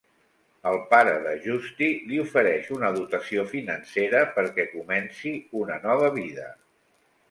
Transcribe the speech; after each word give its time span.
El 0.69 0.79
pare 0.93 1.11
de 1.25 1.33
Justy 1.43 1.91
li 2.07 2.19
ofereix 2.25 2.73
una 2.79 2.91
dotació 2.97 3.47
financera 3.55 4.27
perquè 4.41 4.69
comenci 4.75 5.39
una 5.65 5.83
nova 5.89 6.15
vida. 6.23 6.55